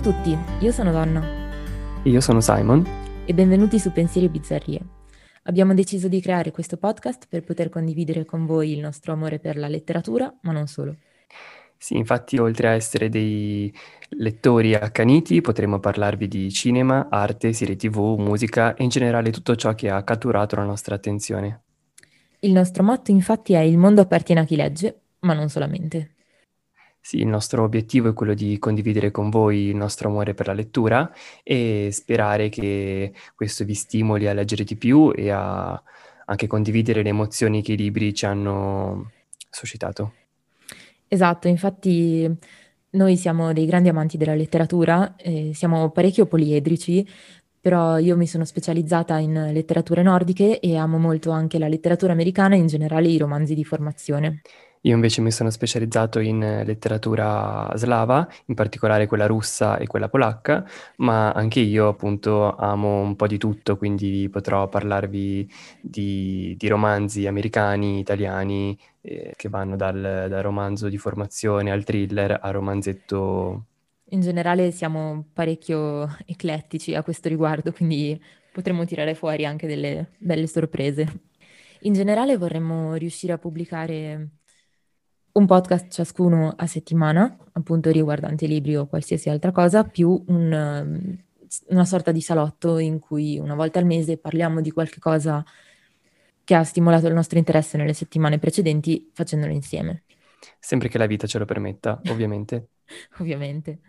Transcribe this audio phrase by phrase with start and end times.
[0.00, 1.22] tutti, io sono Donna.
[2.02, 2.86] Io sono Simon.
[3.24, 4.80] E benvenuti su Pensieri e Bizzarrie.
[5.44, 9.56] Abbiamo deciso di creare questo podcast per poter condividere con voi il nostro amore per
[9.56, 10.96] la letteratura, ma non solo.
[11.78, 13.72] Sì, infatti oltre a essere dei
[14.10, 19.74] lettori accaniti potremo parlarvi di cinema, arte, serie tv, musica e in generale tutto ciò
[19.74, 21.62] che ha catturato la nostra attenzione.
[22.40, 26.15] Il nostro motto infatti è il mondo appartiene a chi legge, ma non solamente.
[27.06, 30.52] Sì, il nostro obiettivo è quello di condividere con voi il nostro amore per la
[30.52, 31.08] lettura
[31.44, 35.80] e sperare che questo vi stimoli a leggere di più e a
[36.24, 39.12] anche condividere le emozioni che i libri ci hanno
[39.48, 40.14] suscitato.
[41.06, 42.28] Esatto, infatti
[42.90, 47.06] noi siamo dei grandi amanti della letteratura, eh, siamo parecchio poliedrici,
[47.60, 52.56] però io mi sono specializzata in letterature nordiche e amo molto anche la letteratura americana
[52.56, 54.40] e in generale i romanzi di formazione.
[54.86, 60.64] Io invece mi sono specializzato in letteratura slava, in particolare quella russa e quella polacca,
[60.98, 67.26] ma anche io appunto amo un po' di tutto, quindi potrò parlarvi di, di romanzi
[67.26, 73.64] americani, italiani, eh, che vanno dal, dal romanzo di formazione al thriller al romanzetto
[74.10, 78.20] in generale siamo parecchio eclettici a questo riguardo, quindi
[78.52, 81.22] potremmo tirare fuori anche delle belle sorprese.
[81.80, 84.28] In generale vorremmo riuscire a pubblicare
[85.36, 91.16] un podcast ciascuno a settimana, appunto riguardante libri o qualsiasi altra cosa, più un, um,
[91.68, 95.44] una sorta di salotto in cui una volta al mese parliamo di qualche cosa
[96.42, 100.04] che ha stimolato il nostro interesse nelle settimane precedenti facendolo insieme.
[100.58, 102.68] Sempre che la vita ce lo permetta, ovviamente.
[103.18, 103.80] ovviamente.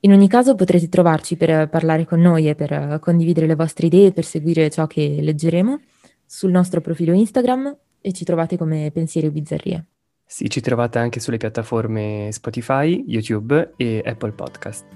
[0.00, 4.12] In ogni caso potrete trovarci per parlare con noi e per condividere le vostre idee,
[4.12, 5.80] per seguire ciò che leggeremo
[6.26, 9.86] sul nostro profilo Instagram e ci trovate come Pensieri o Bizzarrie.
[10.32, 14.86] Sì, ci trovate anche sulle piattaforme Spotify, YouTube e Apple Podcast.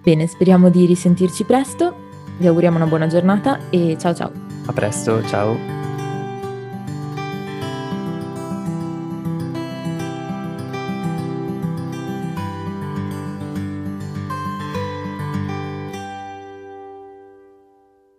[0.00, 1.92] Bene, speriamo di risentirci presto,
[2.38, 4.30] vi auguriamo una buona giornata e ciao ciao.
[4.66, 5.79] A presto, ciao.